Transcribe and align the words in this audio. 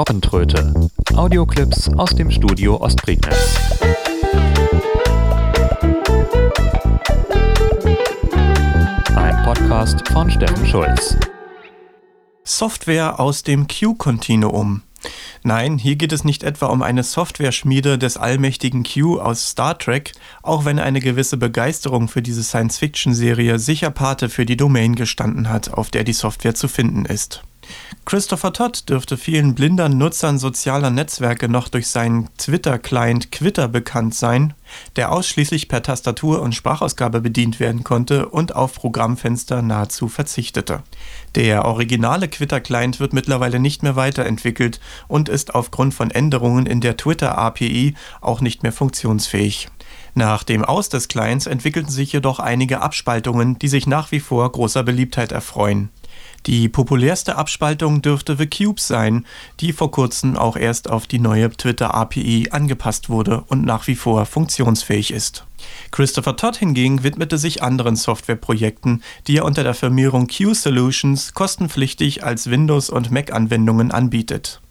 Robbentröte. 0.00 0.72
Audioclips 1.14 1.90
aus 1.98 2.08
dem 2.14 2.30
Studio 2.30 2.80
Ostprignitz. 2.80 3.58
Ein 9.14 9.42
Podcast 9.44 10.08
von 10.08 10.30
Steffen 10.30 10.66
Schulz. 10.66 11.18
Software 12.44 13.20
aus 13.20 13.42
dem 13.42 13.66
Q-Kontinuum. 13.68 14.80
Nein, 15.42 15.76
hier 15.76 15.96
geht 15.96 16.12
es 16.12 16.24
nicht 16.24 16.44
etwa 16.44 16.68
um 16.68 16.80
eine 16.80 17.02
Software-Schmiede 17.02 17.98
des 17.98 18.16
allmächtigen 18.16 18.84
Q 18.84 19.20
aus 19.20 19.50
Star 19.50 19.76
Trek, 19.76 20.12
auch 20.42 20.64
wenn 20.64 20.78
eine 20.78 21.00
gewisse 21.00 21.36
Begeisterung 21.36 22.08
für 22.08 22.22
diese 22.22 22.42
Science-Fiction-Serie 22.42 23.58
sicher 23.58 23.90
Pate 23.90 24.30
für 24.30 24.46
die 24.46 24.56
Domain 24.56 24.94
gestanden 24.94 25.50
hat, 25.50 25.74
auf 25.74 25.90
der 25.90 26.04
die 26.04 26.14
Software 26.14 26.54
zu 26.54 26.68
finden 26.68 27.04
ist. 27.04 27.42
Christopher 28.04 28.52
Todd 28.52 28.88
dürfte 28.88 29.16
vielen 29.16 29.54
blindern 29.54 29.96
Nutzern 29.96 30.38
sozialer 30.38 30.90
Netzwerke 30.90 31.48
noch 31.48 31.68
durch 31.68 31.88
seinen 31.88 32.28
Twitter-Client 32.38 33.30
Quitter 33.30 33.68
bekannt 33.68 34.14
sein, 34.14 34.54
der 34.96 35.12
ausschließlich 35.12 35.68
per 35.68 35.82
Tastatur 35.82 36.42
und 36.42 36.54
Sprachausgabe 36.54 37.20
bedient 37.20 37.60
werden 37.60 37.84
konnte 37.84 38.28
und 38.28 38.54
auf 38.56 38.74
Programmfenster 38.74 39.62
nahezu 39.62 40.08
verzichtete. 40.08 40.82
Der 41.34 41.64
originale 41.64 42.28
Quitter-Client 42.28 43.00
wird 43.00 43.12
mittlerweile 43.12 43.60
nicht 43.60 43.82
mehr 43.82 43.96
weiterentwickelt 43.96 44.80
und 45.06 45.28
ist 45.28 45.54
aufgrund 45.54 45.94
von 45.94 46.10
Änderungen 46.10 46.66
in 46.66 46.80
der 46.80 46.96
Twitter-API 46.96 47.94
auch 48.20 48.40
nicht 48.40 48.62
mehr 48.62 48.72
funktionsfähig. 48.72 49.68
Nach 50.14 50.42
dem 50.42 50.64
Aus 50.64 50.88
des 50.88 51.08
Clients 51.08 51.46
entwickelten 51.46 51.90
sich 51.90 52.12
jedoch 52.12 52.40
einige 52.40 52.80
Abspaltungen, 52.80 53.58
die 53.58 53.68
sich 53.68 53.86
nach 53.86 54.10
wie 54.10 54.20
vor 54.20 54.50
großer 54.50 54.82
Beliebtheit 54.82 55.32
erfreuen. 55.32 55.90
Die 56.46 56.70
populärste 56.70 57.36
Abspaltung 57.36 58.00
dürfte 58.00 58.36
The 58.36 58.46
Cube 58.46 58.80
sein, 58.80 59.26
die 59.60 59.72
vor 59.72 59.90
kurzem 59.90 60.36
auch 60.36 60.56
erst 60.56 60.88
auf 60.88 61.06
die 61.06 61.18
neue 61.18 61.50
Twitter-API 61.50 62.48
angepasst 62.50 63.10
wurde 63.10 63.44
und 63.48 63.66
nach 63.66 63.86
wie 63.86 63.94
vor 63.94 64.24
funktionsfähig 64.24 65.12
ist. 65.12 65.44
Christopher 65.90 66.36
Todd 66.36 66.56
hingegen 66.56 67.02
widmete 67.02 67.36
sich 67.36 67.62
anderen 67.62 67.96
Softwareprojekten, 67.96 69.02
die 69.26 69.36
er 69.36 69.44
unter 69.44 69.64
der 69.64 69.74
Firmierung 69.74 70.28
Q 70.28 70.54
Solutions 70.54 71.34
kostenpflichtig 71.34 72.24
als 72.24 72.48
Windows- 72.48 72.88
und 72.88 73.10
Mac-Anwendungen 73.10 73.90
anbietet. 73.90 74.62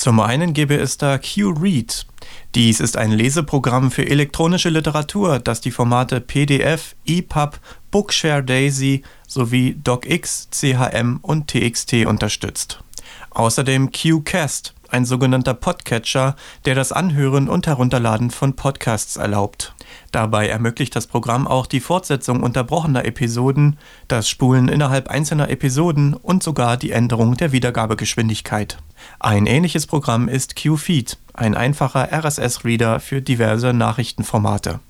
Zum 0.00 0.18
einen 0.18 0.54
gäbe 0.54 0.78
es 0.78 0.96
da 0.96 1.18
QRead. 1.18 2.06
Dies 2.54 2.80
ist 2.80 2.96
ein 2.96 3.10
Leseprogramm 3.12 3.90
für 3.90 4.08
elektronische 4.08 4.70
Literatur, 4.70 5.40
das 5.40 5.60
die 5.60 5.70
Formate 5.70 6.22
PDF, 6.22 6.96
EPUB, 7.04 7.60
Bookshare 7.90 8.42
Daisy 8.42 9.02
sowie 9.28 9.76
DocX, 9.84 10.48
CHM 10.52 11.18
und 11.20 11.48
TXT 11.48 12.06
unterstützt. 12.06 12.82
Außerdem 13.28 13.90
QCast, 13.92 14.72
ein 14.88 15.04
sogenannter 15.04 15.52
Podcatcher, 15.52 16.34
der 16.64 16.74
das 16.74 16.92
Anhören 16.92 17.50
und 17.50 17.66
Herunterladen 17.66 18.30
von 18.30 18.56
Podcasts 18.56 19.16
erlaubt. 19.16 19.74
Dabei 20.12 20.48
ermöglicht 20.48 20.96
das 20.96 21.06
Programm 21.06 21.46
auch 21.46 21.66
die 21.66 21.80
Fortsetzung 21.80 22.42
unterbrochener 22.42 23.04
Episoden, 23.04 23.78
das 24.08 24.28
Spulen 24.28 24.68
innerhalb 24.68 25.08
einzelner 25.08 25.48
Episoden 25.48 26.14
und 26.14 26.42
sogar 26.42 26.76
die 26.76 26.90
Änderung 26.90 27.36
der 27.36 27.52
Wiedergabegeschwindigkeit. 27.52 28.78
Ein 29.18 29.46
ähnliches 29.46 29.86
Programm 29.86 30.28
ist 30.28 30.56
QFeed, 30.56 31.18
ein 31.34 31.54
einfacher 31.54 32.12
RSS-Reader 32.12 33.00
für 33.00 33.22
diverse 33.22 33.72
Nachrichtenformate. 33.72 34.80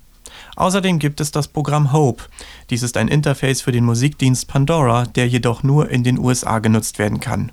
Außerdem 0.55 0.99
gibt 0.99 1.21
es 1.21 1.31
das 1.31 1.47
Programm 1.47 1.93
Hope. 1.93 2.23
Dies 2.69 2.83
ist 2.83 2.97
ein 2.97 3.07
Interface 3.07 3.61
für 3.61 3.71
den 3.71 3.85
Musikdienst 3.85 4.47
Pandora, 4.47 5.05
der 5.05 5.27
jedoch 5.27 5.63
nur 5.63 5.89
in 5.89 6.03
den 6.03 6.19
USA 6.19 6.59
genutzt 6.59 6.99
werden 6.99 7.19
kann. 7.19 7.51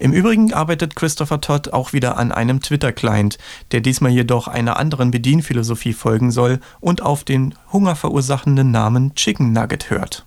Im 0.00 0.12
Übrigen 0.12 0.52
arbeitet 0.52 0.96
Christopher 0.96 1.40
Todd 1.40 1.72
auch 1.72 1.92
wieder 1.92 2.16
an 2.16 2.32
einem 2.32 2.60
Twitter-Client, 2.60 3.38
der 3.70 3.80
diesmal 3.80 4.10
jedoch 4.10 4.48
einer 4.48 4.76
anderen 4.76 5.12
Bedienphilosophie 5.12 5.92
folgen 5.92 6.32
soll 6.32 6.58
und 6.80 7.02
auf 7.02 7.22
den 7.24 7.54
hungerverursachenden 7.72 8.72
Namen 8.72 9.14
Chicken 9.14 9.52
Nugget 9.52 9.90
hört. 9.90 10.26